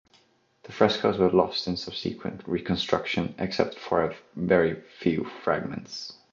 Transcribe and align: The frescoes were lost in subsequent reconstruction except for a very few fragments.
The 0.63 0.71
frescoes 0.71 1.19
were 1.19 1.29
lost 1.29 1.67
in 1.67 1.77
subsequent 1.77 2.41
reconstruction 2.47 3.35
except 3.37 3.77
for 3.77 4.03
a 4.03 4.15
very 4.35 4.81
few 4.97 5.25
fragments. 5.43 6.13